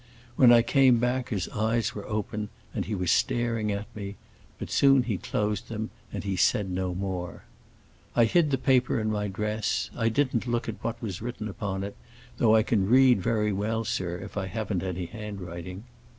When 0.35 0.51
I 0.51 0.63
came 0.63 0.97
back 0.97 1.29
his 1.29 1.47
eyes 1.49 1.93
were 1.93 2.07
open 2.07 2.49
and 2.73 2.85
he 2.85 2.95
was 2.95 3.11
staring 3.11 3.71
at 3.71 3.85
me; 3.95 4.15
but 4.57 4.71
soon 4.71 5.03
he 5.03 5.19
closed 5.19 5.69
them 5.69 5.91
and 6.11 6.23
he 6.23 6.35
said 6.35 6.71
no 6.71 6.95
more. 6.95 7.43
I 8.15 8.25
hid 8.25 8.49
the 8.49 8.57
paper 8.57 8.99
in 8.99 9.11
my 9.11 9.27
dress; 9.27 9.91
I 9.95 10.09
didn't 10.09 10.47
look 10.47 10.67
at 10.67 10.83
what 10.83 10.99
was 11.03 11.21
written 11.21 11.47
upon 11.47 11.83
it, 11.83 11.95
though 12.39 12.55
I 12.55 12.63
can 12.63 12.89
read 12.89 13.21
very 13.21 13.53
well, 13.53 13.83
sir, 13.85 14.17
if 14.17 14.37
I 14.37 14.47
haven't 14.47 14.81
any 14.81 15.05
handwriting. 15.05 15.83